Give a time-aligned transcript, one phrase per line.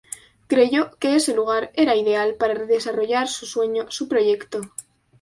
[0.47, 4.61] Creyó que ese lugar era ideal para desarrollar su sueño, su proyecto.